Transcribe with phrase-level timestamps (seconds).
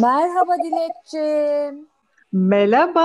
[0.00, 1.86] Merhaba Dilekçim.
[2.32, 3.02] Merhaba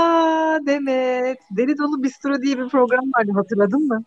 [0.66, 1.38] Demet.
[1.58, 4.04] Deli Dolu Bistro diye bir program vardı hatırladın mı?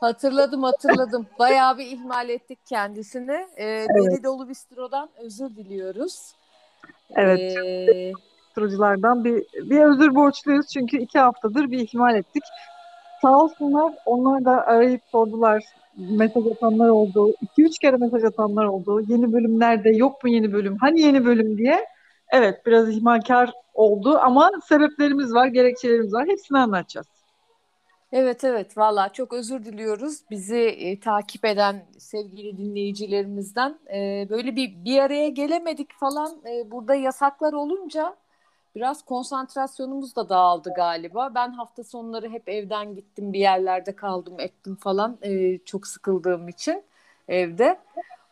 [0.00, 1.26] Hatırladım hatırladım.
[1.38, 3.46] Bayağı bir ihmal ettik kendisini.
[3.56, 3.88] Ee, Evet.
[3.88, 6.32] Deli Dolu Bistro'dan özür diliyoruz.
[7.14, 7.56] Evet.
[7.56, 8.12] Ee,
[8.48, 12.42] Bistroculardan bir, bir özür borçluyuz çünkü iki haftadır bir ihmal ettik.
[13.22, 15.64] Sağ olsunlar onlar da arayıp sordular.
[15.96, 17.34] Mesaj atanlar oldu.
[17.42, 19.00] iki üç kere mesaj atanlar oldu.
[19.08, 19.90] Yeni bölüm nerede?
[19.90, 20.76] Yok mu yeni bölüm?
[20.80, 21.86] Hani yeni bölüm diye.
[22.32, 26.28] Evet biraz ihmalkar oldu ama sebeplerimiz var, gerekçelerimiz var.
[26.28, 27.06] Hepsini anlatacağız.
[28.12, 30.20] evet evet valla çok özür diliyoruz.
[30.30, 33.78] Bizi e, takip eden sevgili dinleyicilerimizden.
[33.94, 36.42] Ee, böyle bir bir araya gelemedik falan.
[36.46, 38.16] Ee, burada yasaklar olunca
[38.74, 41.34] biraz konsantrasyonumuz da dağıldı galiba.
[41.34, 45.18] Ben hafta sonları hep evden gittim bir yerlerde kaldım ettim falan.
[45.22, 46.82] Ee, çok sıkıldığım için
[47.28, 47.78] evde.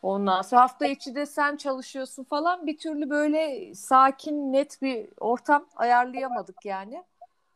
[0.02, 5.66] Ondan sonra hafta içi de sen çalışıyorsun falan bir türlü böyle sakin net bir ortam
[5.76, 7.04] ayarlayamadık yani.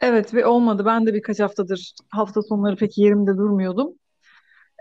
[0.01, 0.85] Evet ve olmadı.
[0.85, 3.95] Ben de birkaç haftadır hafta sonları pek yerimde durmuyordum.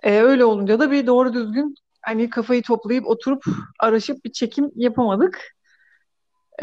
[0.04, 3.44] Ee, öyle olunca da bir doğru düzgün hani kafayı toplayıp oturup
[3.80, 5.56] araşıp bir çekim yapamadık.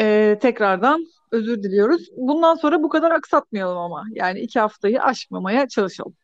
[0.00, 2.08] Ee, tekrardan özür diliyoruz.
[2.16, 4.04] Bundan sonra bu kadar aksatmayalım ama.
[4.12, 6.14] Yani iki haftayı aşmamaya çalışalım.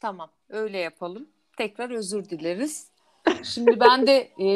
[0.00, 1.28] Tamam öyle yapalım.
[1.56, 2.93] Tekrar özür dileriz.
[3.42, 4.48] Şimdi ben de e,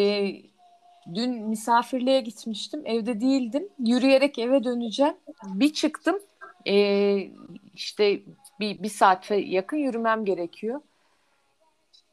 [1.15, 2.83] dün misafirliğe gitmiştim.
[2.85, 3.69] Evde değildim.
[3.79, 5.15] Yürüyerek eve döneceğim.
[5.45, 6.19] Bir çıktım.
[6.67, 7.17] E,
[7.75, 8.21] işte
[8.61, 10.81] bir, bir saate yakın yürümem gerekiyor.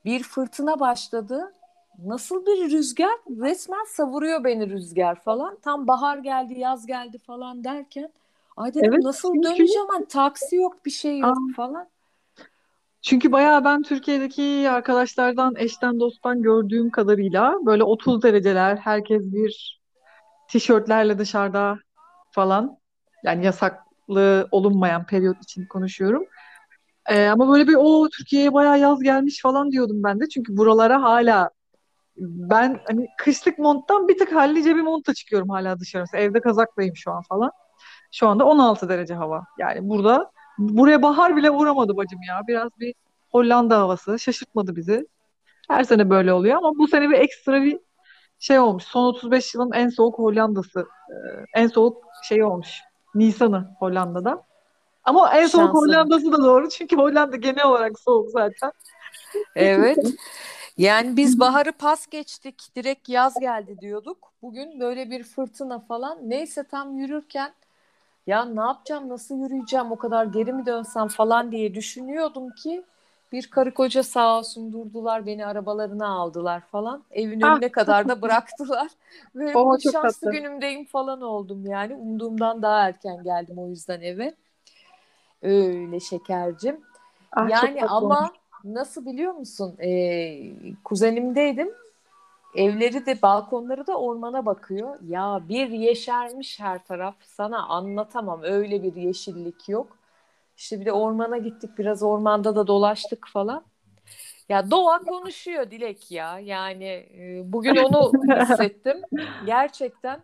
[0.06, 1.54] Bir fırtına başladı.
[2.06, 3.16] Nasıl bir rüzgar?
[3.30, 5.58] Resmen savuruyor beni rüzgar falan.
[5.62, 8.12] Tam bahar geldi, yaz geldi falan derken.
[8.58, 9.88] Ay dedim Evet nasıl çünkü döneceğim?
[9.88, 11.88] Hani taksi yok, bir şey Aa, yok falan.
[13.06, 19.82] Çünkü bayağı ben Türkiye'deki arkadaşlardan, eşten, dosttan gördüğüm kadarıyla böyle 30 dereceler, herkes bir
[20.50, 21.78] tişörtlerle dışarıda
[22.32, 22.78] falan.
[23.24, 26.24] Yani yasaklı olunmayan periyot için konuşuyorum.
[27.10, 30.30] Ee, ama böyle bir o Türkiye'ye bayağı yaz gelmiş falan diyordum ben de.
[30.30, 31.50] Çünkü buralara hala
[32.18, 36.04] ben hani kışlık monttan bir tık hallice bir montla çıkıyorum hala dışarı.
[36.04, 37.52] Mesela evde kazaklayım şu an falan.
[38.12, 39.44] Şu anda 16 derece hava.
[39.60, 42.42] Yani burada buraya bahar bile uğramadı bacım ya.
[42.48, 42.94] Biraz bir
[43.32, 45.08] Hollanda havası şaşırtmadı bizi.
[45.70, 47.80] Her sene böyle oluyor ama bu sene bir ekstra bir
[48.40, 48.84] şey olmuş.
[48.84, 50.88] Son 35 yılın en soğuk Hollanda'sı.
[51.10, 51.14] Ee,
[51.54, 52.82] en soğuk şey olmuş.
[53.16, 54.44] Nisan'ı Hollanda'da.
[55.04, 55.80] Ama en soğuk Şanslı.
[55.80, 56.70] Hollanda'sı da doğru.
[56.70, 58.72] Çünkü Hollanda genel olarak soğuk zaten.
[59.56, 59.98] Evet.
[60.78, 64.34] Yani biz baharı pas geçtik, direkt yaz geldi diyorduk.
[64.42, 66.30] Bugün böyle bir fırtına falan.
[66.30, 67.54] Neyse tam yürürken
[68.28, 72.84] ya ne yapacağım, nasıl yürüyeceğim, o kadar geri mi dönsem falan diye düşünüyordum ki
[73.32, 77.04] bir karı koca sağ olsun durdular, beni arabalarına aldılar falan.
[77.12, 78.88] Evin Ah önüne kadar da bıraktılar.
[79.36, 80.32] Ve o bugün çok şanslı tatlı.
[80.32, 81.96] günümdeyim falan oldum yani.
[81.96, 84.36] Umduğumdan daha erken geldim o yüzden eve.
[85.42, 86.82] Öyle şekercim.
[87.32, 87.90] Ah Yani olmuş.
[87.90, 89.76] ama nasıl biliyor musun?
[89.80, 90.54] Ee,
[90.84, 91.70] kuzenimdeydim.
[92.56, 95.00] Evleri de balkonları da ormana bakıyor.
[95.08, 97.16] Ya bir yeşermiş her taraf.
[97.24, 98.44] Sana anlatamam.
[98.44, 99.98] Öyle bir yeşillik yok.
[100.58, 101.78] İşte bir de ormana gittik.
[101.78, 103.64] Biraz ormanda da dolaştık falan.
[104.50, 106.40] Ya doğa konuşuyor Dilek ya.
[106.40, 106.86] Yani
[107.18, 108.12] e, bugün onu
[108.42, 109.02] hissettim.
[109.46, 110.24] Gerçekten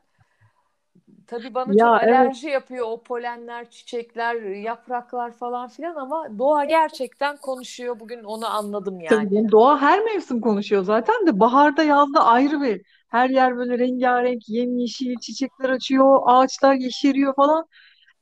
[1.32, 2.34] Tabii bana çok Ya evet.
[2.34, 8.00] alerji yapıyor o polenler, çiçekler, yapraklar falan filan ama doğa gerçekten konuşuyor.
[8.00, 9.30] Bugün onu anladım Tabii yani.
[9.30, 14.50] canım, doğa her mevsim konuşuyor zaten de baharda yazda ayrı bir her yer böyle rengarenk
[14.50, 17.66] yemyeşil çiçekler açıyor ağaçlar yeşeriyor falan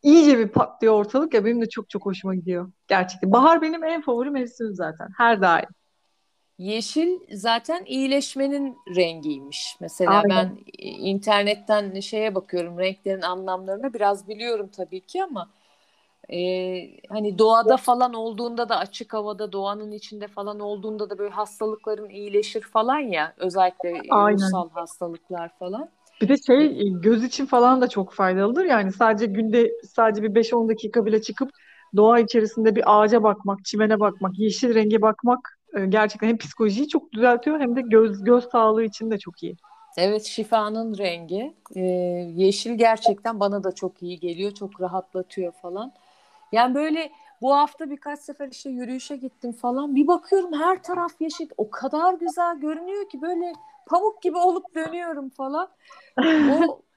[0.03, 4.01] iyice bir patlıyor ortalık ya benim de çok çok hoşuma gidiyor gerçekten bahar benim en
[4.01, 5.69] favori mevsimim zaten her daim
[6.59, 9.77] Yeşil zaten iyileşmenin rengiymiş.
[9.81, 15.49] Mesela aynen ben e, internetten şeye bakıyorum renklerin anlamlarını biraz biliyorum tabii ki ama
[16.33, 16.37] e,
[17.09, 22.61] hani doğada falan olduğunda da açık havada doğanın içinde falan olduğunda da böyle hastalıkların iyileşir
[22.61, 25.89] falan ya özellikle e, aynen ruhsal hastalıklar falan.
[26.21, 30.35] bir de E, şey göz için falan da çok faydalıdır yani sadece günde sadece bir
[30.35, 31.49] 5-10 dakika bile çıkıp
[31.95, 35.58] doğa içerisinde bir ağaca bakmak çimene bakmak yeşil renge bakmak e,
[35.89, 39.55] gerçekten hem psikolojiyi çok düzeltiyor hem de göz göz sağlığı için de çok iyi.
[39.97, 41.53] Evet şifanın rengi.
[41.75, 41.79] Ee,
[42.35, 44.51] yeşil gerçekten bana da çok iyi geliyor.
[44.51, 45.93] Çok rahatlatıyor falan.
[46.51, 47.11] Yani böyle
[47.41, 49.95] bu hafta birkaç sefer işte yürüyüşe gittim falan.
[49.95, 51.49] Bir bakıyorum her taraf yeşil.
[51.57, 53.53] O kadar güzel görünüyor ki böyle
[53.85, 55.69] pamuk gibi olup dönüyorum falan.
[56.51, 56.81] O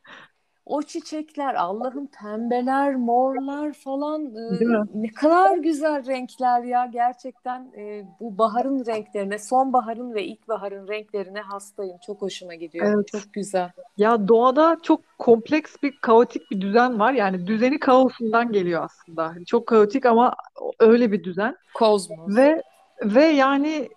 [0.73, 8.39] o çiçekler Allah'ım pembeler, morlar falan e, ne kadar güzel renkler ya gerçekten e, bu
[8.39, 11.97] baharın renklerine, sonbaharın ve ilkbaharın renklerine hastayım.
[12.07, 12.87] Çok hoşuma gidiyor.
[12.95, 13.09] Evet.
[13.09, 13.71] Çok güzel.
[13.97, 17.13] Ya doğada çok kompleks bir kaotik bir düzen var.
[17.13, 19.29] Yani düzeni kaosundan geliyor aslında.
[19.29, 20.35] Hani Çok kaotik ama
[20.79, 21.57] öyle bir düzen.
[21.75, 22.37] Kozmos.
[22.37, 22.63] Ve
[23.05, 23.89] ve yani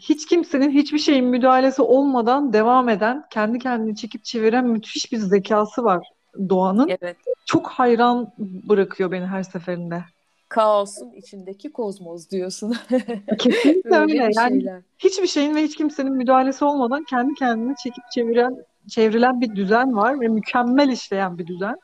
[0.00, 5.84] hiç kimsenin hiçbir şeyin müdahalesi olmadan devam eden, kendi kendini çekip çeviren müthiş bir zekası
[5.84, 6.06] var
[6.48, 6.88] doğanın.
[6.88, 7.16] Evet.
[7.44, 10.04] Çok hayran bırakıyor beni her seferinde.
[10.48, 12.76] Kaosun içindeki kozmos diyorsun.
[13.38, 14.64] Kesinlikle Öyle Yani
[14.98, 20.20] hiçbir şeyin ve hiç kimsenin müdahalesi olmadan kendi kendini çekip çeviren, çevrilen bir düzen var
[20.20, 21.76] ve mükemmel işleyen bir düzen.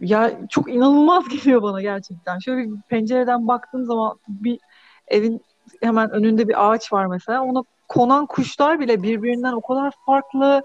[0.00, 2.38] Ya çok inanılmaz geliyor bana gerçekten.
[2.38, 4.58] Şöyle bir pencereden baktığım zaman bir
[5.08, 5.42] evin
[5.82, 7.42] hemen önünde bir ağaç var mesela.
[7.42, 10.62] Ona konan kuşlar bile birbirinden o kadar farklı,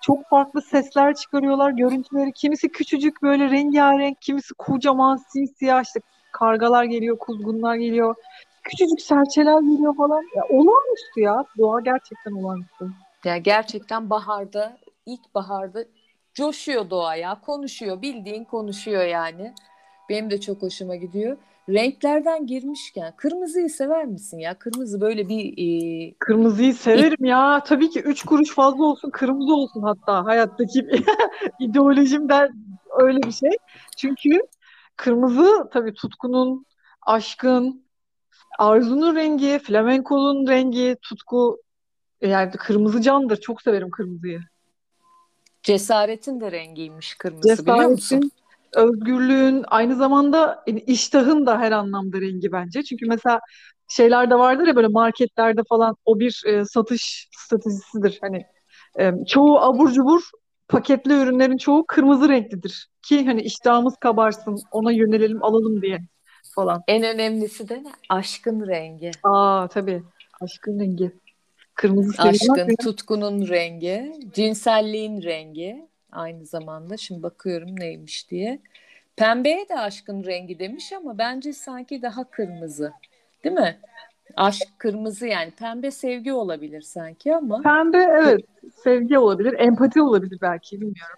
[0.00, 1.70] çok farklı sesler çıkarıyorlar.
[1.70, 6.00] Görüntüleri kimisi küçücük böyle rengarenk, kimisi kocaman simsiyah işte
[6.32, 8.14] kargalar geliyor, kuzgunlar geliyor.
[8.62, 10.22] Küçücük serçeler geliyor falan.
[10.36, 11.44] Ya, olağanüstü ya.
[11.58, 12.90] Doğa gerçekten olağanüstü.
[13.24, 15.84] Ya gerçekten baharda, ilk baharda
[16.34, 17.40] coşuyor doğa ya.
[17.40, 19.54] Konuşuyor, bildiğin konuşuyor yani.
[20.08, 21.36] Benim de çok hoşuma gidiyor.
[21.74, 24.58] Renklerden girmişken kırmızıyı sever misin ya?
[24.58, 27.62] Kırmızı böyle bir e, Kırmızıyı severim ya.
[27.66, 30.86] Tabii ki üç kuruş fazla olsun, kırmızı olsun hatta hayattaki
[31.60, 32.52] ideolojimden
[33.00, 33.50] öyle bir şey.
[33.96, 34.40] Çünkü
[34.96, 36.66] kırmızı tabii tutkunun,
[37.02, 37.84] aşkın,
[38.58, 41.60] arzunun rengi, flamenkolun rengi, tutku
[42.20, 43.36] yani kırmızı candır.
[43.36, 44.40] Çok severim kırmızıyı.
[45.62, 48.30] cesaretin de rengiymiş kırmızı biliyor musun?
[48.74, 52.82] Özgürlüğün, aynı zamanda yani iştahın da her anlamda rengi bence.
[52.82, 53.40] Çünkü mesela
[53.88, 58.18] şeyler de vardır ya böyle marketlerde falan o bir e, satış stratejisidir.
[58.20, 58.46] Hani
[58.98, 60.22] e, çoğu abur cubur
[60.68, 62.88] paketli ürünlerin çoğu kırmızı renklidir.
[63.02, 65.98] Ki hani iştahımız kabarsın, ona yönelelim alalım diye
[66.54, 66.82] falan.
[66.88, 67.92] En önemlisi de ne?
[68.08, 69.10] Aşkın rengi.
[69.22, 70.02] Aa tabii.
[70.40, 71.12] Aşkın rengi.
[71.74, 76.96] Kırmızı Aşkın, tutkunun rengi, cinselliğin rengi aynı zamanda.
[76.96, 78.60] Şimdi bakıyorum neymiş diye.
[79.16, 82.92] Pembeye de aşkın rengi demiş ama bence sanki daha kırmızı.
[83.44, 83.80] Değil mi?
[84.36, 85.50] Aşk kırmızı yani.
[85.50, 88.44] Pembe sevgi olabilir sanki ama Pembe evet
[88.84, 91.16] sevgi olabilir, empati olabilir belki bilmiyorum.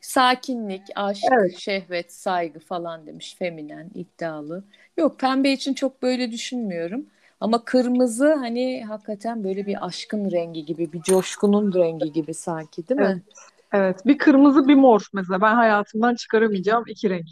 [0.00, 1.58] sakinlik, aşk, Evet.
[1.58, 3.36] şehvet, saygı falan demiş.
[3.38, 4.64] Feminen, iddialı.
[4.96, 7.06] Yok pembe için çok böyle düşünmüyorum.
[7.40, 13.00] Ama kırmızı hani hakikaten böyle bir aşkın rengi gibi, bir coşkunun rengi gibi sanki değil
[13.00, 13.06] mi?
[13.06, 13.38] Evet.
[13.72, 14.06] Evet.
[14.06, 15.40] Bir kırmızı bir mor mesela.
[15.40, 17.26] Ben hayatımdan çıkaramayacağım iki renk.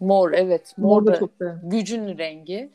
[0.00, 0.74] Mor evet.
[0.76, 1.60] Mor Mor da da çok severim.
[1.62, 2.70] gücün rengi.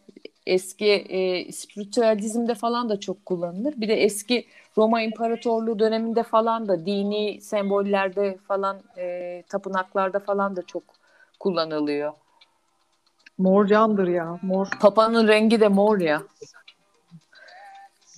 [0.45, 3.73] Eski e, spiritüalizmde falan da çok kullanılır.
[3.77, 4.47] Bir de eski
[4.77, 10.83] Roma İmparatorluğu döneminde falan da dini sembollerde falan e, tapınaklarda falan da çok
[11.39, 12.13] kullanılıyor.
[13.37, 14.39] Mor candır ya.
[14.41, 14.67] Mor.
[14.81, 16.23] Papa'nın rengi de mor ya.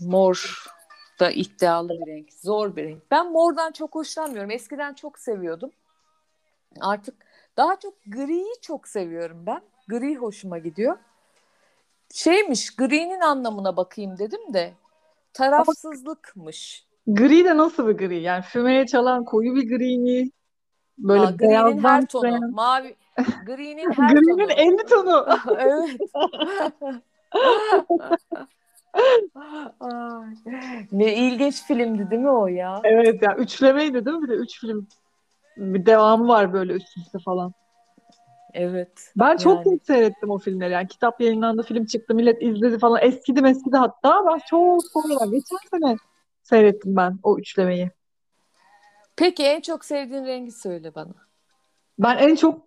[0.02, 0.66] Mor
[1.20, 2.34] da iddialı bir renk.
[2.34, 3.12] Zor bir renk.
[3.12, 4.52] Ben mordan çok hoşlanmıyorum.
[4.52, 5.72] Eskiden çok seviyordum.
[6.82, 7.16] Artık
[7.58, 9.62] daha çok griyi çok seviyorum ben.
[9.88, 10.98] Gri hoşuma gidiyor.
[12.14, 14.74] Şeymiş, gri'nin anlamına bakayım dedim de
[15.34, 16.86] tarafsızlıkmış.
[17.08, 18.22] Gri de nasıl bir gri?
[18.22, 20.30] Yani fümeye çalan koyu bir gri mi?
[20.98, 22.96] Böyle Aa, gri'nin her tonu, çıkan- mavi,
[23.46, 24.52] gri'nin her Gri'nin tonu.
[24.52, 25.28] 50 tonu.
[25.60, 25.98] Evet.
[30.92, 32.82] Ne ilginç filmdi değil mi o ya?
[32.84, 34.24] Evet ya üçlemeydi değil mi?
[34.24, 34.88] Bir de üç film.
[35.58, 37.54] Bir devamı var böyle üst üste falan.
[38.54, 39.12] Evet.
[39.16, 39.80] Ben çok Yani.
[39.80, 40.74] seyrettim o filmleri.
[40.74, 43.00] Yani kitap yayınlandı, film çıktı, millet izledi falan.
[43.02, 44.26] Eskidi meskidi hatta.
[44.26, 45.98] Ben çok sonra, geçen sene
[46.44, 47.92] seyrettim ben o üçlemeyi.
[49.16, 51.14] Peki en çok sevdiğin rengi söyle bana.
[52.00, 52.62] Ben en çok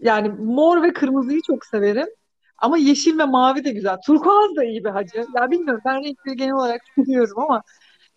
[0.00, 2.08] yani mor ve kırmızıyı çok severim.
[2.60, 3.96] Ama yeşil ve mavi de güzel.
[4.06, 5.26] Turkuaz da iyi bir hacı.
[5.36, 7.62] Ya bilmiyorum ben renkleri genel olarak seviyorum ama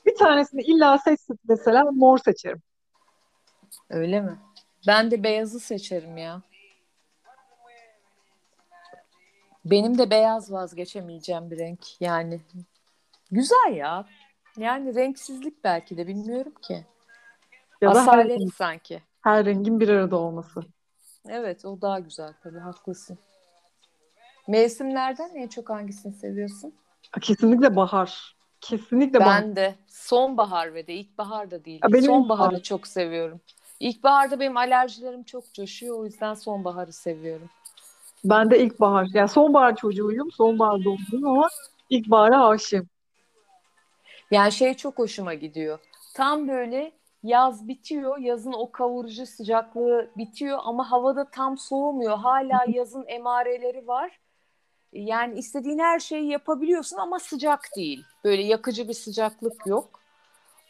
[0.05, 2.61] bir tanesini illa seç deseler mor seçerim.
[3.89, 4.37] Öyle mi?
[4.87, 6.41] Ben de beyazı seçerim ya.
[9.65, 12.01] Benim de beyaz vazgeçemeyeceğim bir renk.
[12.01, 12.41] Yani
[13.31, 14.05] güzel ya.
[14.57, 16.85] Yani renksizlik belki de bilmiyorum ki.
[17.81, 19.01] Ya da her, Asalet sanki.
[19.21, 20.61] her rengin bir arada olması.
[21.29, 23.17] Evet o daha güzel tabii haklısın.
[24.47, 26.73] Mevsimlerden en çok hangisini seviyorsun?
[27.21, 28.35] Kesinlikle bahar.
[28.61, 29.41] Kesinlikle bahar.
[29.43, 31.79] Ben de sonbahar ve de ilkbahar da değil.
[31.83, 32.63] Ya benim Sonbaharı ilkbahar.
[32.63, 33.41] çok seviyorum.
[33.79, 35.99] İlkbaharda benim alerjilerim çok coşuyor.
[35.99, 37.49] O yüzden sonbaharı seviyorum.
[38.25, 39.07] Ben de ilkbahar.
[39.13, 40.31] Yani sonbahar çocuğuyum.
[40.31, 41.47] Sonbahar doğumluyum ama
[41.89, 42.87] ilkbahara aşığım.
[44.31, 45.79] Yani şey çok hoşuma gidiyor.
[46.15, 46.91] Tam böyle
[47.23, 48.17] yaz bitiyor.
[48.17, 52.17] Yazın o kavurucu sıcaklığı bitiyor ama havada tam soğumuyor.
[52.17, 54.19] Hala yazın emareleri var.
[54.93, 58.03] Yani istediğin her şeyi yapabiliyorsun ama sıcak değil.
[58.23, 59.99] Böyle yakıcı bir sıcaklık yok.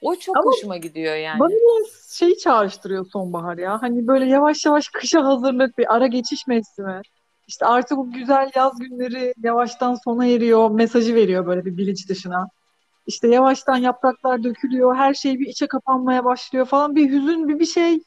[0.02, 1.40] O çok Ama hoşuma gidiyor yani.
[1.40, 3.82] bana biraz şeyi çağrıştırıyor sonbahar ya.
[3.82, 7.02] Hani böyle yavaş yavaş kışa hazırlık bir ara geçiş mevsimi.
[7.48, 12.48] İşte artık bu güzel yaz günleri yavaştan sona eriyor mesajı veriyor böyle bir bilinç dışına.
[13.08, 16.96] İşte yavaştan yapraklar dökülüyor, her şey bir içe kapanmaya başlıyor falan.
[16.96, 18.00] Bir hüzün, bir bir şey.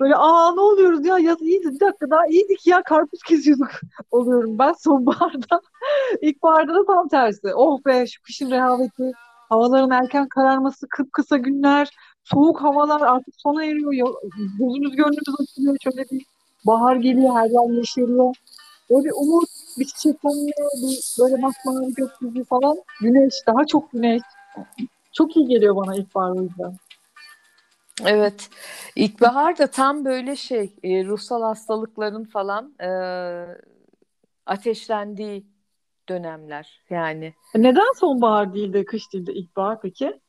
[0.00, 3.70] Böyle aa ne oluyoruz ya yaz iyiydi bir dakika daha iyiydik ya karpuz kesiyorduk
[4.10, 5.60] oluyorum ben sonbaharda.
[6.20, 7.54] İlkbaharda da tam tersi.
[7.54, 9.12] Oh be şu kışın rehaveti,
[9.48, 11.88] havaların erken kararması, kıpkısa günler,
[12.24, 14.14] soğuk havalar artık sona eriyor.
[14.58, 15.76] Gözümüz gönlümüz açılıyor.
[15.84, 16.26] Şöyle bir
[16.66, 18.34] bahar geliyor, her yer yeşeriyor.
[18.90, 19.48] Böyle umut,
[19.78, 20.50] bir çiçeklenme,
[20.82, 22.76] bir böyle masmavi gökyüzü falan.
[23.00, 24.22] Güneş, daha çok güneş.
[25.12, 26.72] Çok iyi geliyor bana ilkbahar o.
[28.02, 28.50] Evet.
[28.96, 32.88] İlkbahar da tam böyle şey e, ruhsal hastalıkların falan e,
[34.46, 35.46] ateşlendiği
[36.08, 37.34] dönemler yani.
[37.54, 40.20] Neden sonbahar değil de kış değil de ilkbahar peki?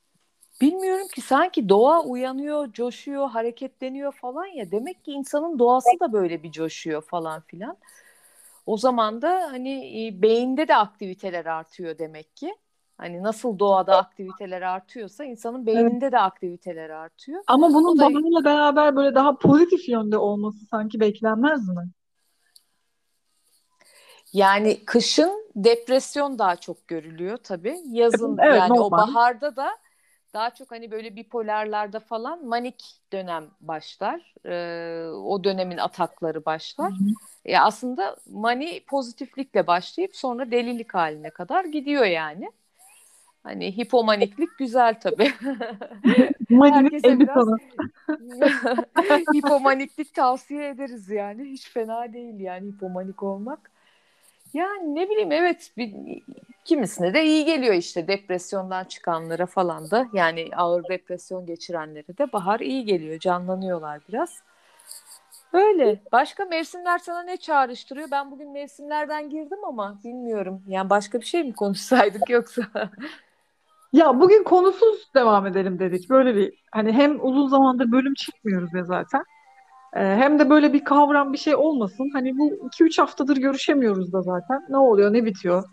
[0.62, 4.72] Bilmiyorum ki sanki doğa uyanıyor, coşuyor, hareketleniyor falan ya.
[4.72, 7.78] Demek ki insanın doğası da böyle bir coşuyor falan filan.
[8.66, 12.56] O zaman da hani e, beyinde de aktiviteler artıyor demek ki.
[12.98, 15.92] Hani nasıl doğada aktiviteler artıyorsa insanın Evet.
[15.92, 17.44] beyninde de aktiviteler artıyor.
[17.48, 21.90] Ama O bunun da beraber böyle daha pozitif yönde olması sanki beklenmez mi?
[24.34, 27.78] yani kışın depresyon daha çok görülüyor tabii.
[27.86, 28.98] Yazın Evet yani o normal.
[28.98, 29.78] baharda da
[30.34, 32.84] daha çok hani böyle bipolarlarda falan manik
[33.14, 34.34] dönem başlar.
[34.46, 36.46] Ee, o dönemin atakları
[36.80, 36.88] Hı başlar.
[36.88, 37.16] hı.
[37.46, 42.52] E aslında mani pozitiflikle başlayıp sonra delilik haline kadar gidiyor yani.
[43.46, 45.32] Hani hipomaniklik güzel tabii.
[46.50, 47.48] Herkese biraz
[49.36, 51.44] hipomaniklik tavsiye ederiz yani.
[51.44, 53.72] Hiç fena değil yani hipomanik olmak.
[54.54, 55.94] Yani ne bileyim evet bir,
[56.66, 62.60] kimisine de iyi geliyor işte depresyondan çıkanlara falan da yani ağır depresyon geçirenlere de bahar
[62.60, 64.42] iyi geliyor canlanıyorlar biraz.
[65.54, 66.00] Öyle.
[66.12, 68.12] Başka mevsimler sana ne çağrıştırıyor?
[68.12, 70.64] Ben bugün mevsimlerden girdim ama bilmiyorum.
[70.68, 72.64] Yani başka bir şey mi konuşsaydık yoksa?
[73.96, 76.10] Ya bugün konusuz devam edelim dedik.
[76.10, 79.24] Böyle bir hani hem uzun zamandır bölüm çekmiyoruz ya zaten.
[79.94, 82.10] Ee, hem de böyle bir kavram bir şey olmasın.
[82.14, 84.66] Hani bu iki üç haftadır görüşemiyoruz da zaten.
[84.70, 85.64] Ne oluyor, ne bitiyor?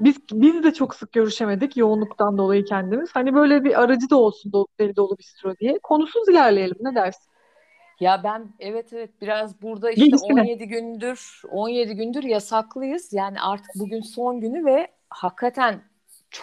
[0.00, 3.10] Biz biz de çok sık görüşemedik yoğunluktan dolayı kendimiz.
[3.14, 5.78] Hani böyle bir aracı da olsun dolu, deli dolu bistro diye.
[5.82, 7.32] Konusuz ilerleyelim ne dersin?
[8.00, 10.40] Ya ben evet evet biraz burada işte Gelişine.
[10.40, 13.12] 17 gündür 17 gündür yasaklıyız.
[13.12, 15.82] Yani artık bugün son günü ve hakikaten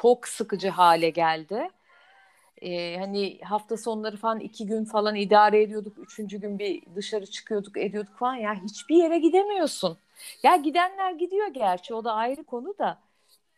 [0.02, 1.70] çok sıkıcı hale geldi.
[2.62, 5.98] Ee, hani hafta sonları falan iki gün falan idare ediyorduk.
[6.00, 8.36] Üçüncü gün bir dışarı çıkıyorduk ediyorduk falan.
[8.36, 9.98] Ya hiçbir yere gidemiyorsun.
[10.44, 12.98] Ya gidenler gidiyor gerçi o da ayrı konu da.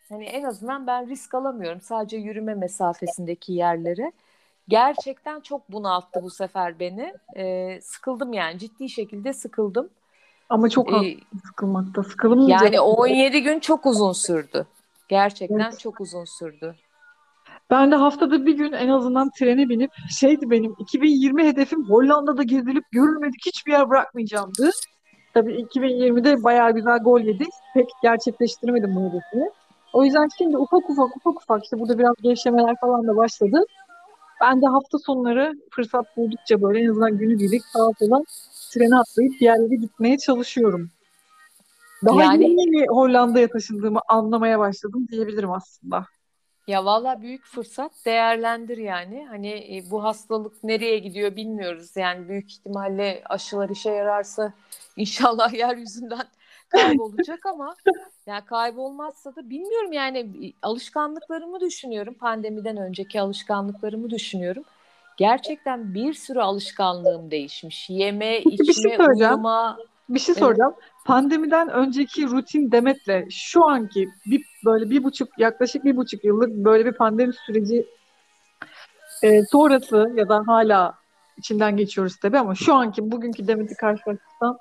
[0.10, 1.82] Hani en azından ben risk alamıyorum.
[1.82, 4.12] Sadece yürüme mesafesindeki yerlere.
[4.68, 7.13] Gerçekten çok bunalttı bu sefer beni.
[7.38, 9.89] Ee, sıkıldım yani ciddi şekilde sıkıldım.
[10.50, 12.04] Ama çok Ee, sıkılmakta.
[12.04, 12.62] Sıkılmayacak.
[12.62, 14.68] yani 17 gün çok uzun sürdü.
[15.08, 15.80] Gerçekten Evet.
[15.80, 16.76] çok uzun sürdü.
[17.70, 22.84] Ben de haftada bir gün en azından trene binip şeydi benim 2020 hedefim Hollanda'da gezilip
[22.92, 24.70] görülmedik hiçbir yer bırakmayacağımdı.
[25.34, 27.48] Tabii 2020'de bayağı güzel gol yedik.
[27.74, 29.50] Pek gerçekleştiremedim bu hedefimi.
[29.94, 33.62] O yüzden şimdi ufak ufak ufak ufak işte burada biraz gevşemeler falan da başladı.
[34.42, 38.22] Ben de hafta sonları fırsat buldukça böyle en azından günübirlik sağa sola
[38.74, 40.90] trene atlayıp bir yerlere gitmeye çalışıyorum.
[42.06, 46.06] Daha Yani yeni Hollanda'ya taşındığımı anlamaya başladım diyebilirim aslında.
[46.68, 49.25] Ya valla büyük fırsat değerlendir yani.
[49.30, 51.92] Hani e, bu hastalık nereye gidiyor bilmiyoruz.
[51.96, 54.54] Yani büyük ihtimalle aşılar işe yararsa
[54.98, 56.28] inşallah yeryüzünden
[56.70, 57.75] kaybolacak ama
[58.25, 62.14] yani kaybolmazsa da bilmiyorum yani alışkanlıklarımı düşünüyorum.
[62.14, 64.64] Pandemiden önceki alışkanlıklarımı düşünüyorum.
[65.18, 67.90] Gerçekten bir sürü alışkanlığım değişmiş.
[67.90, 69.78] Yeme, Peki bir şey içme, uyuma.
[70.10, 70.44] Bir şey Evet.
[71.06, 76.86] Pandemiden önceki rutin Demet'le şu anki bir böyle bir buçuk yaklaşık bir buçuk yıllık böyle
[76.86, 77.86] bir pandemi süreci
[79.24, 80.94] e, sonrası ya da hala
[81.38, 84.58] içinden geçiyoruz tabii ama şu anki bugünkü Demet'i karşılaştırsam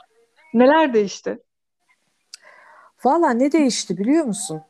[0.55, 1.39] neler değişti?
[3.05, 4.63] Valla ne değişti biliyor musun?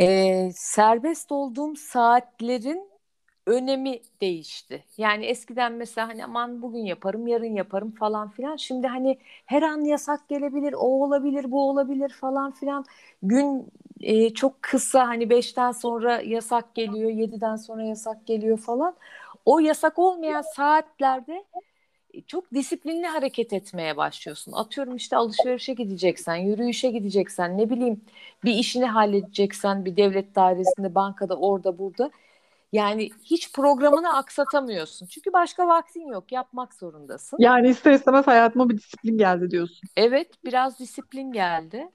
[0.00, 2.87] Ee, serbest olduğum saatlerin
[3.48, 4.84] önemi değişti.
[4.98, 8.56] Yani eskiden mesela hani aman bugün yaparım, yarın yaparım falan filan.
[8.56, 12.84] Şimdi hani her an yasak gelebilir, o olabilir, bu olabilir falan filan.
[13.22, 13.66] Gün
[14.00, 18.96] e, çok kısa hani beşten sonra yasak geliyor, yediden sonra yasak geliyor falan.
[19.44, 21.44] O yasak olmayan saatlerde
[22.14, 24.52] e, çok disiplinli hareket etmeye başlıyorsun.
[24.52, 28.00] Atıyorum işte alışverişe gideceksen, yürüyüşe gideceksen, ne bileyim
[28.44, 32.10] bir işini halledeceksen bir devlet dairesinde, bankada, orada, burada.
[32.72, 35.06] Yani hiç programını aksatamıyorsun.
[35.06, 36.32] Çünkü başka vaktin yok.
[36.32, 37.38] Yapmak zorundasın.
[37.38, 39.88] Yani ister istemez hayatıma bir disiplin geldi diyorsun.
[39.96, 41.88] Evet, biraz disiplin geldi.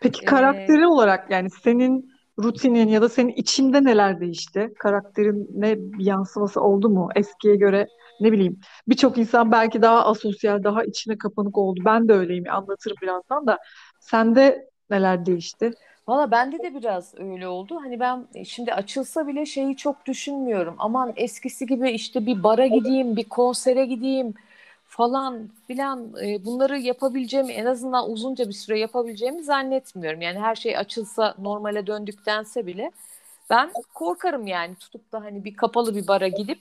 [0.00, 2.10] Peki Ee, karakteri olarak yani senin
[2.42, 4.72] rutinin ya da senin içinde neler değişti?
[4.78, 7.86] Karakterin ne yansıması oldu mu eskiye göre?
[8.20, 8.60] Ne bileyim.
[8.88, 11.80] Birçok insan belki daha asosyal, daha içine kapanık oldu.
[11.84, 12.44] Ben de öyleyim.
[12.50, 13.58] Anlatırım birazdan da.
[14.00, 15.72] Sende neler değişti?
[16.08, 17.76] Valla bende de biraz öyle oldu.
[17.82, 20.74] Hani ben e, şimdi açılsa bile şeyi çok düşünmüyorum.
[20.78, 24.34] Aman eskisi gibi işte bir bara gideyim, bir konsere gideyim
[24.88, 30.20] falan filan e, bunları yapabileceğimi en azından uzunca bir süre yapabileceğimi zannetmiyorum.
[30.22, 32.90] Yani her şey açılsa normale döndüktense bile
[33.50, 36.60] ben korkarım yani tutup da hani bir kapalı bir bara gidip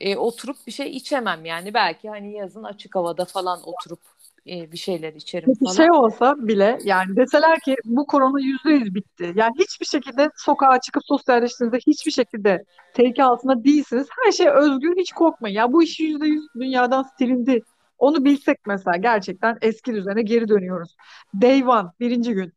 [0.00, 4.00] e, oturup bir şey içemem yani belki hani yazın açık havada falan oturup
[4.48, 6.04] e, bir şeyler içerim Peki şey falan.
[6.04, 9.32] olsa bile yani deseler ki bu korona yüzde yüz bitti.
[9.36, 14.06] Yani hiçbir şekilde sokağa çıkıp sosyalleştiğinizde hiçbir şekilde tehlike altında değilsiniz.
[14.24, 15.56] Her şey özgür hiç korkmayın.
[15.56, 17.62] Ya bu iş yüzde yüz dünyadan silindi.
[17.98, 20.96] Onu bilsek mesela gerçekten eski düzene geri dönüyoruz.
[21.42, 22.52] Day one, birinci gün.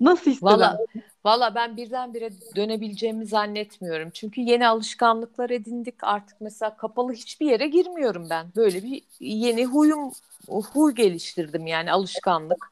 [0.00, 0.52] Nasıl hisseder?
[0.52, 0.78] Valla
[1.24, 4.10] valla ben birdenbire dönebileceğimi zannetmiyorum.
[4.10, 5.94] Çünkü yeni alışkanlıklar edindik.
[6.02, 8.46] Artık mesela kapalı hiçbir yere girmiyorum ben.
[8.56, 10.12] Böyle bir yeni huyum
[10.48, 12.70] huy geliştirdim yani alışkanlık.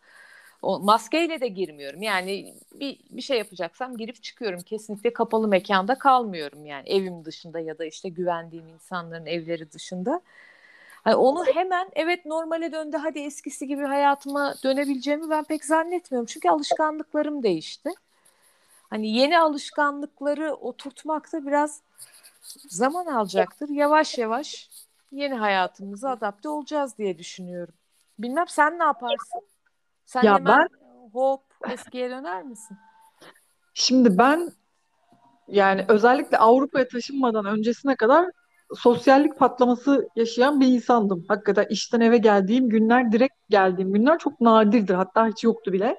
[0.62, 2.02] O maskeyle de girmiyorum.
[2.02, 4.60] Yani bir bir şey yapacaksam girip çıkıyorum.
[4.60, 10.20] Kesinlikle kapalı mekanda kalmıyorum yani evim dışında ya da işte güvendiğim insanların evleri dışında.
[11.04, 16.26] Hani onu hemen evet normale döndü hadi eskisi gibi hayatıma dönebileceğimi ben pek zannetmiyorum.
[16.26, 17.90] Çünkü alışkanlıklarım değişti.
[18.90, 21.80] Hani yeni alışkanlıkları oturtmak da biraz
[22.68, 23.68] zaman alacaktır.
[23.68, 24.70] Yavaş yavaş
[25.12, 27.74] yeni hayatımıza adapte olacağız diye düşünüyorum.
[28.18, 29.40] Bilmem sen ne yaparsın?
[30.06, 30.68] Sen Ya hemen ben
[31.12, 32.76] hop eskiye döner misin?
[33.74, 34.50] şimdi ben
[35.48, 38.26] yani özellikle Avrupa'ya taşınmadan öncesine kadar
[38.74, 41.24] sosyallik patlaması yaşayan bir insandım.
[41.28, 44.94] Hakikaten işten eve geldiğim günler, direkt geldiğim günler çok nadirdir.
[44.94, 45.96] Hatta hiç yoktu bile.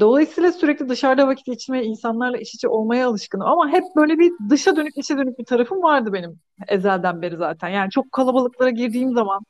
[0.00, 3.46] Dolayısıyla sürekli dışarıda vakit geçirmeye, insanlarla iç içe olmaya alışkınım.
[3.46, 7.68] Ama hep böyle bir dışa dönük, içe dönük bir tarafım vardı benim ezelden beri zaten.
[7.68, 9.40] Yani çok kalabalıklara girdiğim zaman,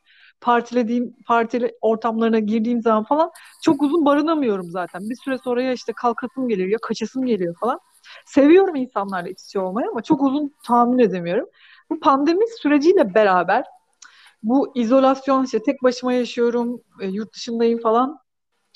[0.41, 3.31] partilediğim, partili ortamlarına girdiğim zaman falan
[3.63, 5.01] çok uzun barınamıyorum zaten.
[5.09, 7.79] Bir süre sonra ya işte kalkasım geliyor ya kaçasım geliyor falan.
[8.25, 11.47] Seviyorum insanlarla iç içe olmayı ama çok uzun tahammül edemiyorum.
[11.89, 13.65] Bu pandemi süreciyle beraber
[14.43, 18.19] bu izolasyon işte tek başıma yaşıyorum, e, yurt dışındayım falan.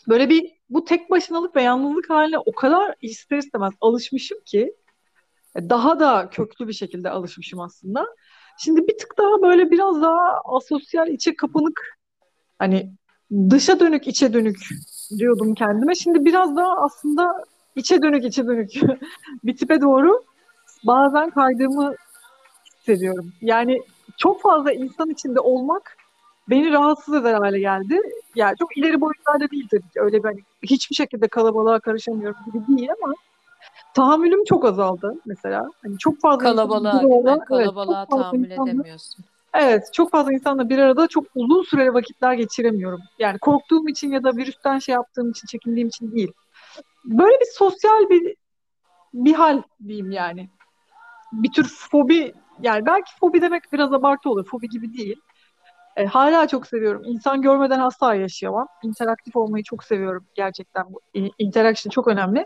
[0.08, 4.76] Böyle bir bu tek başınalık ve yalnızlık haline o kadar ister istemez alışmışım ki
[5.56, 8.06] e, daha da köklü bir şekilde alışmışım aslında.
[8.58, 11.98] Şimdi bir tık daha böyle biraz daha asosyal, içe kapanık
[12.60, 12.94] hani
[13.50, 14.58] dışa dönük, içe dönük
[15.18, 15.96] diyordum kendime.
[15.96, 17.44] Şimdi biraz daha aslında
[17.76, 18.72] içe dönük, içe dönük
[19.44, 20.24] bir tipe doğru
[20.84, 21.96] bazen kaydığımı
[22.80, 23.34] hissediyorum.
[23.42, 23.82] Yani
[24.18, 25.98] çok fazla insan içinde olmak
[26.50, 28.02] beni rahatsız eder hale geldi.
[28.36, 30.02] Yani çok ileri boyutlarda değil tabii ki.
[30.02, 33.14] Öyle bir hani hiçbir şekilde kalabalığa karışamıyorum gibi değil ama
[33.94, 35.72] tahammülüm çok azaldı mesela.
[35.82, 39.26] Hani çok fazla Kalabalığa evet, çok Kalabalığa fazla tahammül insanla, edemiyorsun.
[39.54, 43.02] evet, çok fazla insanla bir arada çok uzun süreli vakitler geçiremiyorum.
[43.20, 46.32] Yani korktuğum için ya da virüsten şey yaptığım için, çekindiğim için değil.
[47.06, 48.36] Böyle bir sosyal bir
[49.14, 50.50] bir hal diyeyim yani.
[51.32, 54.46] Bir tür fobi yani belki fobi demek biraz abartı olur.
[54.46, 55.22] Fobi gibi değil.
[56.00, 57.02] E, hala çok seviyorum.
[57.06, 58.68] İnsan görmeden asla yaşayamam.
[58.84, 60.86] İnteraktif olmayı çok seviyorum gerçekten.
[60.94, 61.02] Bu
[61.40, 62.46] interaction çok önemli.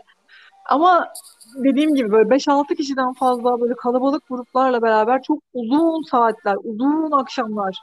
[0.68, 1.12] Ama
[1.56, 7.10] dediğim gibi böyle beş altı kişiden fazla böyle kalabalık gruplarla beraber çok uzun saatler, uzun
[7.12, 7.78] akşamlar,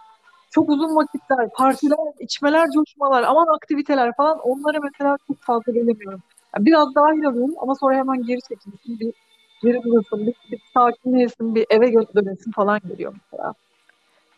[0.52, 6.22] çok uzun vakitler, partiler, içmeler, coşmalar, aman aktiviteler falan onlara mesela çok fazla gelemiyorum.
[6.56, 9.14] Yani biraz dahil oluyorum ama sonra hemen geri çekilsin, bir
[9.62, 13.54] geri durasın, bir, bir sakinleşsin, bir eve dönesin falan geliyor mesela.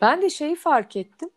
[0.04, 1.30] Ben de şeyi fark ettim.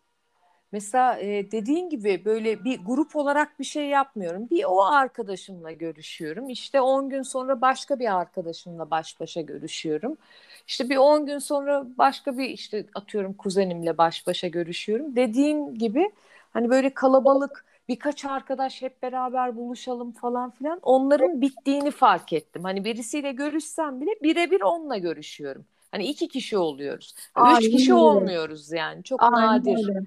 [0.72, 4.50] Mesela e, dediğin gibi böyle bir grup olarak bir şey yapmıyorum.
[4.50, 6.50] Bir o arkadaşımla görüşüyorum.
[6.50, 10.18] İşte 10 gün sonra başka bir arkadaşımla baş başa görüşüyorum.
[10.66, 15.16] İşte bir 10 gün sonra başka bir işte atıyorum kuzenimle baş başa görüşüyorum.
[15.16, 16.12] Dediğin gibi
[16.50, 20.80] hani böyle kalabalık birkaç arkadaş hep beraber buluşalım falan filan.
[20.82, 22.64] Onların bittiğini fark ettim.
[22.64, 25.66] Hani birisiyle görüşsem bile birebir onunla görüşüyorum.
[25.92, 27.14] Hani iki kişi oluyoruz.
[27.52, 28.18] Üç kişi Aynen öyle.
[28.18, 29.02] olmuyoruz yani.
[29.04, 29.88] Çok Aynen nadir.
[29.88, 30.00] öyle.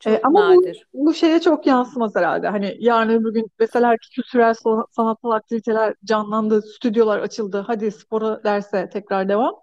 [0.00, 0.86] Çok ama bu nadir.
[0.94, 2.48] bu şeye çok yansımaz herhalde.
[2.48, 7.64] Hani yarın öbür gün deseler ki kültürel san- sanatsal aktiviteler canlandı, stüdyolar açıldı.
[7.66, 9.54] Hadi spora derse tekrar devam.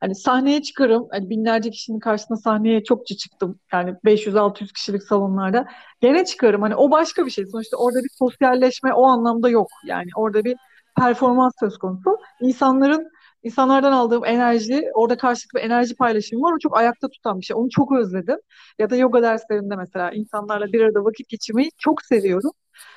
[0.00, 1.08] Hani sahneye çıkarım.
[1.10, 3.58] Hani binlerce kişinin karşısına sahneye çokça çıktım.
[3.72, 5.66] Yani 500-600 kişilik salonlarda.
[6.00, 6.62] Gene çıkarım.
[6.62, 7.46] Hani o başka bir şey.
[7.46, 9.68] Sonuçta orada bir sosyalleşme o anlamda yok.
[9.86, 10.56] Yani orada bir
[10.98, 12.18] performans söz konusu.
[12.40, 13.08] İnsanların
[13.42, 16.52] insanlardan aldığım enerji, orada karşılıklı bir enerji paylaşımı var.
[16.52, 17.56] O çok ayakta tutan bir şey.
[17.56, 18.38] Onu çok özledim.
[18.78, 22.50] Ya da yoga derslerinde mesela insanlarla bir arada vakit geçirmeyi çok seviyorum.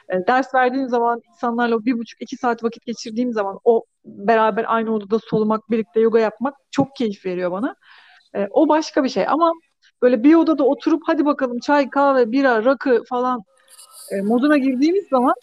[0.10, 4.94] E, ders verdiğim zaman insanlarla bir buçuk iki saat vakit geçirdiğim zaman o beraber aynı
[4.96, 7.76] odada solumak, birlikte yoga yapmak çok keyif veriyor bana.
[8.36, 9.52] E, o başka bir şey ama
[10.02, 13.44] böyle bir odada oturup hadi bakalım çay, kahve, bira, rakı falan
[14.12, 15.34] e, moduna girdiğimiz zaman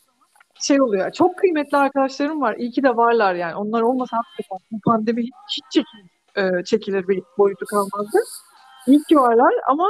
[0.62, 1.12] şey oluyor.
[1.12, 2.56] Çok kıymetli arkadaşlarım var.
[2.58, 3.54] İyi ki de varlar yani.
[3.54, 4.16] Onlar olmasa
[4.70, 5.32] bu pandemi hiç
[5.72, 8.18] çekilir, e, çekilir bir boyutu kalmazdı.
[8.86, 9.88] İyi ki varlar ama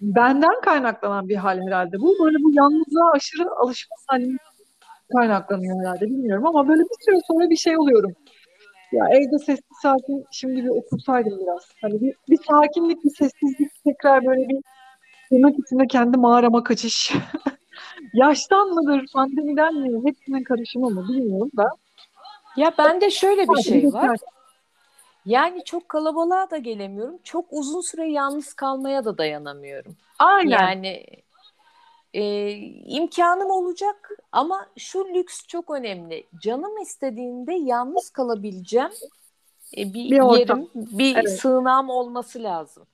[0.00, 2.00] benden kaynaklanan bir hal herhalde.
[2.00, 4.36] Bu böyle bu yalnızlığa aşırı alışma hali
[5.16, 8.12] kaynaklanıyor herhalde bilmiyorum ama böyle bir süre sonra bir şey oluyorum.
[8.92, 11.68] Ya evde sessiz sakin şimdi bir otursaydım biraz.
[11.80, 14.62] Hani bir, bir sakinlik, bir sessizlik tekrar böyle bir
[15.28, 17.12] tırnak içinde kendi mağarama kaçış.
[18.14, 21.68] Yaştan mıdır, pandemiden mi, hepsinin karışımı mı bilmiyorum da.
[22.56, 24.18] Ya bende şöyle bir şey var.
[25.26, 27.18] Yani çok kalabalığa da gelemiyorum.
[27.24, 29.96] Çok uzun süre yalnız kalmaya da dayanamıyorum.
[30.18, 30.50] Aynen.
[30.50, 31.04] Yani
[32.14, 32.50] e,
[32.86, 36.26] imkanım olacak ama şu lüks çok önemli.
[36.42, 38.90] Canım istediğinde yalnız kalabileceğim
[39.76, 40.36] e, bir Bir ortam.
[40.58, 41.40] yerim, bir Evet.
[41.40, 42.86] sığınağım olması lazım.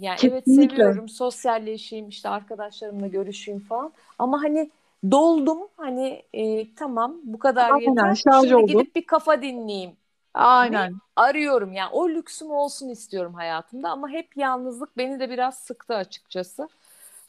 [0.00, 0.76] Yani evet Kesinlikle.
[0.76, 3.92] seviyorum, sosyalleşeyim, işte arkadaşlarımla görüşeyim falan.
[4.18, 4.70] Ama hani
[5.10, 8.14] doldum, hani e, tamam bu kadar Aynen, yeter.
[8.14, 8.66] şarj Şimdi oldum.
[8.66, 9.90] gidip bir kafa dinleyeyim.
[10.34, 10.94] Aynen.
[11.16, 16.68] arıyorum yani o lüksüm olsun istiyorum hayatımda ama hep yalnızlık beni de biraz sıktı açıkçası.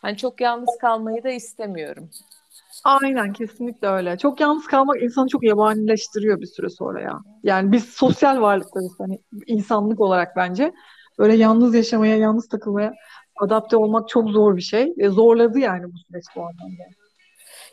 [0.02, 2.10] Hani çok yalnız kalmayı da istemiyorum.
[2.84, 4.18] Aynen kesinlikle öyle.
[4.18, 7.20] Çok yalnız kalmak insanı çok yabanileştiriyor bir süre sonra ya.
[7.44, 10.74] Yani biz sosyal varlıklarız hani insanlık olarak bence.
[11.22, 12.94] Böyle yalnız yaşamaya, yalnız takılmaya
[13.40, 14.94] adapte olmak çok zor bir şey.
[14.98, 16.84] Ve zorladı yani bu süreç bu anlamda.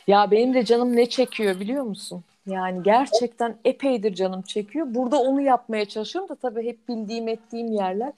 [0.07, 2.25] Ya benim de canım ne çekiyor biliyor musun?
[2.47, 4.87] Yani gerçekten epeydir canım çekiyor.
[4.91, 8.13] Burada onu yapmaya çalışıyorum da tabii hep bildiğim ettiğim yerler.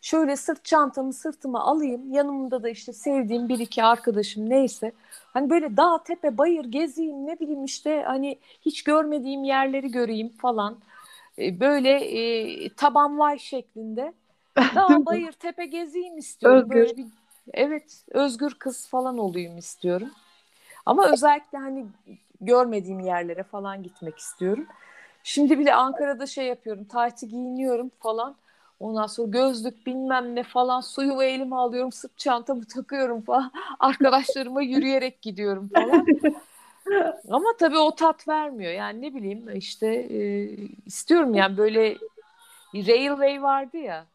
[0.00, 2.12] Şöyle sırt çantamı sırtıma alayım.
[2.12, 4.92] Yanımda da işte sevdiğim bir iki arkadaşım neyse.
[5.32, 10.78] Hani böyle dağ, tepe, bayır gezeyim ne bileyim işte hani hiç görmediğim yerleri göreyim falan.
[11.38, 14.12] E, Böyle e, taban vay şeklinde.
[14.56, 16.58] Dağ, bayır, tepe gezeyim istiyorum.
[16.58, 16.74] Özgür.
[16.74, 17.06] Böyle bir
[17.54, 20.10] evet özgür kız falan olayım istiyorum.
[20.86, 21.86] Ama özellikle hani
[22.40, 24.66] görmediğim yerlere falan gitmek istiyorum.
[25.22, 26.84] Şimdi bile Ankara'da şey yapıyorum.
[26.84, 28.36] Taytı giyiniyorum falan.
[28.80, 31.92] Ondan sonra gözlük bilmem ne falan suyumu elime alıyorum.
[31.92, 33.52] Sırt çantamı takıyorum falan.
[33.80, 36.06] Arkadaşlarıma yürüyerek gidiyorum falan.
[37.30, 38.72] Ama tabii o tat vermiyor.
[38.72, 40.48] Yani ne bileyim işte e,
[40.86, 41.96] istiyorum yani böyle
[42.74, 44.06] Railway vardı ya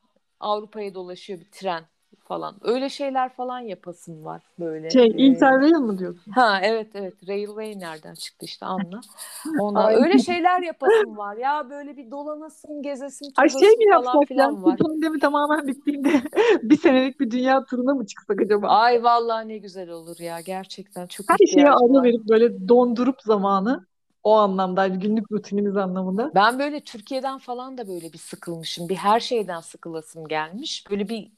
[0.41, 1.83] Avrupa'ya dolaşıyor bir tren
[2.19, 2.55] falan.
[2.61, 4.89] Öyle şeyler falan yapasım var böyle.
[4.91, 6.33] Şey, Interrail mı diyorsun?
[6.33, 9.01] Ha evet evet Railway nereden çıktı işte anla.
[9.61, 14.19] Ondan Ay, öyle şeyler yapasım var ya böyle bir dolanasım, gezesim, ay şey mi falan
[14.19, 14.49] yapsak ya?
[14.49, 14.77] filan Bu var.
[14.77, 16.09] pandemi tamamen bittiğinde
[16.63, 18.67] bir senelik bir dünya turuna mı çıksak acaba?
[18.67, 23.85] Ay vallahi ne güzel olur ya gerçekten çok Her şeye ara verip böyle dondurup zamanı
[24.23, 26.31] o anlamda günlük rutinimiz anlamında.
[26.35, 28.89] Ben böyle Türkiye'den falan da böyle bir sıkılmışım.
[28.89, 30.85] Bir her şeyden sıkılasım gelmiş.
[30.91, 31.31] Böyle bir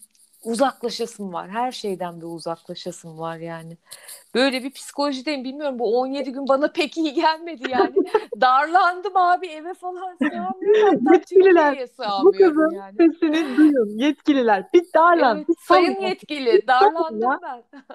[0.43, 1.49] uzaklaşasım var.
[1.49, 3.77] Her şeyden bir uzaklaşasım var yani.
[4.35, 5.43] Böyle bir psikolojideyim.
[5.43, 7.95] Bilmiyorum bu 17 gün bana pek iyi gelmedi yani.
[8.41, 11.05] Darlandım abi eve falan sığamıyorum.
[11.05, 11.87] Hatta Yetkililer
[12.23, 12.95] bu kızın yani.
[12.97, 14.65] sesini duyun yetkililer.
[14.73, 16.07] Bir darlan, Evet, bir sayın salın.
[16.07, 17.63] yetkili, Bir darlandım ben.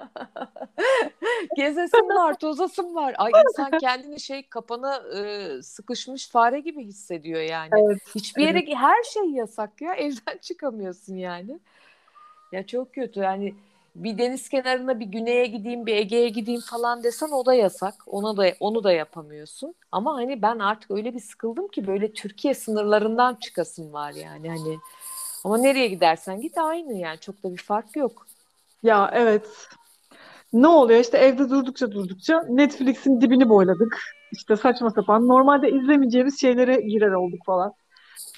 [1.57, 3.15] Gezesim var, tozasım var.
[3.17, 7.69] Ay insan kendini şey kapana e, sıkışmış fare gibi hissediyor yani.
[7.73, 8.75] Evet, Hiçbir yere evet.
[8.75, 9.93] her şey yasak ya.
[9.93, 11.59] Evden çıkamıyorsun yani.
[12.51, 13.19] Ya çok kötü.
[13.19, 13.53] Yani
[13.95, 17.93] bir deniz kenarına bir güneye gideyim, bir Ege'ye gideyim falan desen o da yasak.
[18.07, 19.75] Ona da onu da yapamıyorsun.
[19.91, 24.77] Ama hani ben artık öyle bir sıkıldım ki böyle Türkiye sınırlarından çıkasım var yani hani.
[25.43, 28.27] Ama nereye gidersen git aynı yani çok da bir fark yok.
[28.83, 29.47] Ya evet.
[30.53, 33.99] Ne oluyor işte evde durdukça durdukça Netflix'in dibini boyladık.
[34.31, 35.27] İşte saçma sapan.
[35.27, 37.73] Normalde izlemeyeceğimiz şeylere girer olduk falan.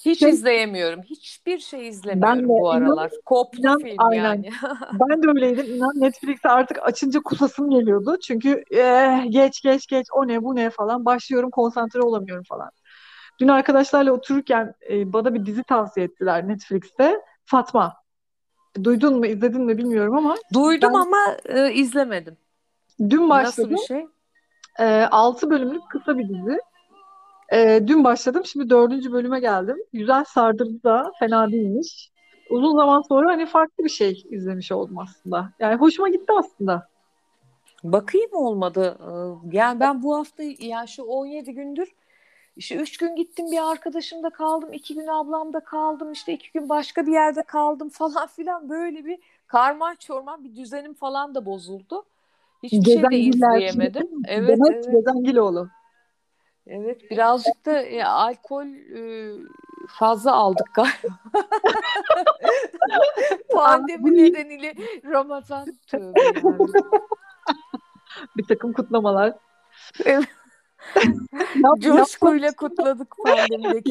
[0.06, 1.02] Hiç Şey, izleyemiyorum.
[1.02, 3.12] Hiçbir şey ben izlemiyorum de bu inan, aralar.
[3.26, 4.24] Koptu inan film aynen.
[4.24, 4.50] yani.
[5.10, 5.76] Ben de öyleydim.
[5.76, 8.18] İnan Netflix'e artık açınca kusasım geliyordu.
[8.20, 11.06] Çünkü eh, geç geç geç o ne bu ne falan.
[11.06, 12.72] Başlıyorum konsantre olamıyorum falan.
[13.40, 17.22] Dün arkadaşlarla otururken e, bana bir dizi tavsiye ettiler Netflix'te.
[17.46, 17.96] Fatma.
[18.84, 22.38] Duydun mu, izledin mi bilmiyorum ama Duydum ben ama e, izlemedim.
[23.10, 24.08] dün Nasıl bir şey?
[24.80, 26.60] E, 6 bölümlük kısa bir dizi.
[27.54, 28.44] Ee, dün başladım.
[28.46, 29.78] Şimdi dördüncü bölüme geldim.
[29.94, 32.12] Güzel sardırdı da fena değilmiş.
[32.50, 35.50] Uzun zaman sonra hani farklı bir şey izlemiş oldum aslında.
[35.60, 36.88] Yani hoşuma gitti aslında.
[37.84, 38.98] Bakayım olmadı.
[39.02, 41.94] Ee, Yani ben bu hafta ya şu 17 gündür
[42.58, 44.74] işte 3 gün gittim bir arkadaşımda kaldım.
[44.74, 46.12] 2 gün ablamda kaldım.
[46.12, 48.70] işte 2 gün başka bir yerde kaldım falan filan.
[48.70, 52.04] Böyle bir karman çorman bir düzenim falan da bozuldu.
[52.64, 53.56] Hiçbir şey de Gezengiller.
[53.58, 54.08] izleyemedim.
[54.28, 54.92] Evet Demet evet.
[54.92, 55.70] Gezengiloğlu.
[56.67, 59.32] Evet birazcık da e, alkol e,
[59.89, 61.19] fazla aldık galiba.
[63.54, 64.74] Pandemi nedeniyle
[65.06, 66.13] Ramazan yani.
[68.38, 69.34] Bir takım kutlamalar.
[70.06, 70.26] Evet.
[71.80, 73.89] Coşkuyla kutladık pandemideki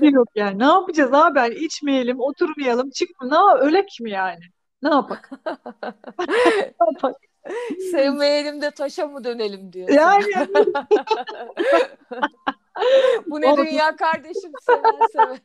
[0.00, 0.58] şey yok yani.
[0.58, 1.38] Ne yapacağız abi?
[1.38, 3.28] Yani içmeyelim, oturmayalım, çıkma.
[3.28, 4.40] Ne yap- ölek mi yani?
[4.82, 5.30] Ne yapak?
[6.28, 7.16] Ne yapak?
[7.90, 9.94] Sevmeyelim de taşa mı dönelim diyorsun.
[9.94, 10.24] Yani
[13.26, 13.66] Bu ne Oğlum.
[13.66, 15.38] dünya kardeşim seven seven.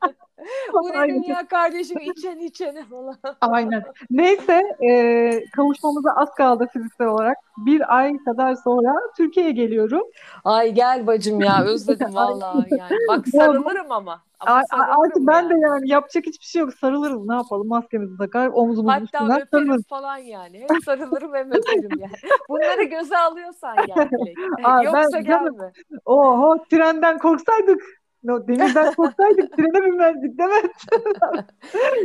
[0.74, 1.24] Bu ne Aynen.
[1.24, 3.18] dünya kardeşim içen içene falan.
[3.42, 3.84] Aynen.
[4.12, 7.38] Neyse e, kavuşmamıza az kaldı fiziksel olarak.
[7.58, 10.04] Bir ay kadar sonra Türkiye'ye geliyorum.
[10.44, 12.98] Ay gel bacım ya özledim vallahi yani.
[13.10, 14.22] Bak sarılırım ama.
[14.40, 15.62] Ama artık ben de yani.
[15.62, 16.74] yani yapacak hiçbir şey yok.
[16.74, 17.26] Sarılırız.
[17.26, 17.68] Ne yapalım?
[17.68, 19.88] Maskemizi takar, omzumuzun Hatta üstünden sarılırız.
[19.90, 20.66] falan yani.
[20.70, 22.12] Hem sarılırım hem öperim yani.
[22.50, 24.10] Bunları göze alıyorsan yani.
[24.64, 25.24] Aa, ben- Yoksa canım,
[25.58, 25.72] gelme.
[26.06, 27.82] Oho trenden korksaydık.
[28.24, 30.70] No, denizden korksaydık trene binmezdik değil mi?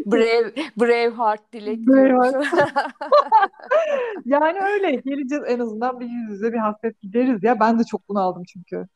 [0.06, 2.46] Brave, Braveheart Dilek Braveheart.
[4.24, 7.60] Yani öyle geleceğiz en azından bir yüz yüze bir hasret gideriz ya.
[7.60, 8.86] Ben de çok bunaldım çünkü.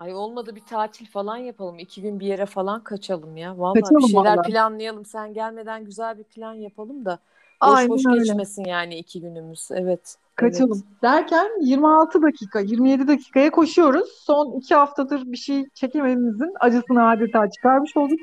[0.00, 1.78] Ay olmadı bir tatil falan yapalım.
[1.78, 3.58] İki gün bir yere falan kaçalım ya.
[3.58, 4.50] Vallahi Kaçalım bir şeyler vallahi.
[4.50, 5.04] planlayalım.
[5.04, 7.18] Sen gelmeden güzel bir plan yapalım da
[7.62, 8.18] boş Aynen boş öyle.
[8.18, 9.68] geçmesin yani iki günümüz.
[9.72, 10.16] Evet.
[10.34, 10.82] Kaçalım.
[11.02, 14.08] Derken 26 dakika, 27 dakikaya koşuyoruz.
[14.12, 18.18] Son iki haftadır bir şey çekememizin acısını adeta çıkarmış olduk.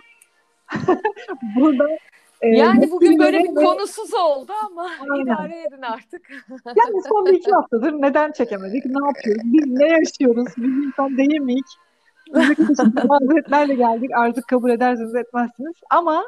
[1.56, 1.88] Burada
[2.42, 5.24] e, Yani bugün böyle bir ve- konusuz oldu ama Aynen.
[5.26, 6.30] idare edin artık.
[6.66, 8.86] Yani son bir iki haftadır neden çekemedik?
[8.86, 9.42] Ne yapıyoruz?
[9.46, 10.48] Biz ne yaşıyoruz?
[10.58, 11.76] Biz insan değil miyiz?
[12.36, 14.12] Bize küçük mazeretlerle geldik.
[14.16, 15.74] Artık kabul edersiniz etmezsiniz.
[15.90, 16.24] Ama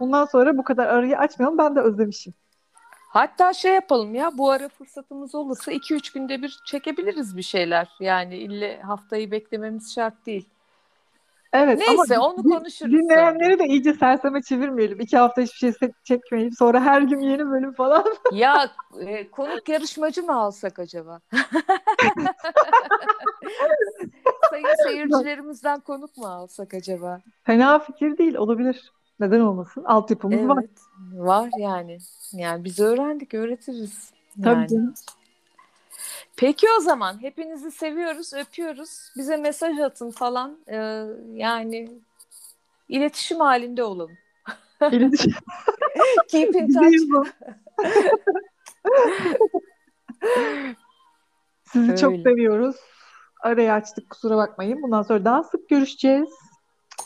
[0.00, 1.58] bundan sonra bu kadar arayı açmayalım.
[1.58, 2.34] Ben de özlemişim.
[3.08, 7.88] Hatta şey yapalım ya bu ara fırsatımız olursa 2-3 günde bir çekebiliriz bir şeyler.
[8.00, 10.48] Yani ille haftayı beklememiz şart değil.
[11.54, 15.00] Evet Neyse ama onu konuşuruz dinleyenleri de iyice serseme çevirmeyelim.
[15.00, 15.72] İki hafta hiçbir şey
[16.04, 18.04] çekmeyip sonra her gün yeni bölüm falan.
[18.32, 21.20] Ya e, konuk yarışmacı mı alsak acaba?
[24.50, 27.20] Sayın seyircilerimizden konuk mu alsak acaba?
[27.42, 28.34] Fena fikir değil.
[28.34, 28.92] Olabilir.
[29.20, 29.84] Neden olmasın?
[29.84, 30.64] Altyapımız var.
[30.64, 30.78] Evet,
[31.12, 31.98] var yani.
[32.32, 34.12] Yani biz öğrendik, öğretiriz.
[34.42, 34.68] Tabii Yani.
[34.68, 34.94] canım.
[36.36, 39.10] Peki o zaman hepinizi seviyoruz, öpüyoruz.
[39.16, 40.58] Bize mesaj atın falan.
[40.68, 41.90] Ee, yani
[42.88, 44.16] iletişim halinde olalım.
[44.92, 45.32] İletişim.
[46.28, 47.28] Keep in touch.
[51.64, 52.22] Sizi çok Öyle.
[52.22, 52.76] seviyoruz.
[53.42, 54.82] Arayı açtık kusura bakmayın.
[54.82, 56.30] Bundan sonra daha sık görüşeceğiz.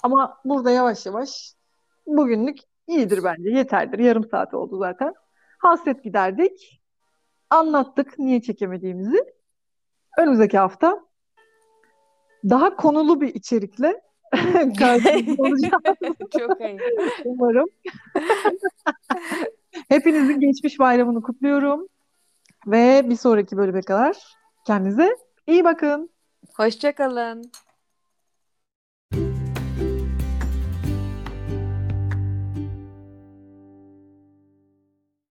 [0.02, 1.54] Ama burada yavaş yavaş
[2.06, 3.50] bugünlük iyidir bence.
[3.50, 3.98] Yeterdir.
[3.98, 5.14] Yarım saat oldu zaten.
[5.58, 6.77] Hasret giderdik.
[7.50, 9.24] Anlattık niye çekemediğimizi.
[10.18, 11.04] Önümüzdeki hafta
[12.44, 14.00] daha konulu bir içerikle
[14.78, 15.72] karşınızda olacağız
[16.38, 16.80] Çok ayıp.
[17.24, 17.68] umarım.
[19.88, 21.88] Hepinizin geçmiş bayramını kutluyorum.
[22.66, 24.16] Ve bir sonraki bölüme kadar
[24.66, 26.10] kendinize iyi bakın.
[26.56, 27.50] Hoşçakalın.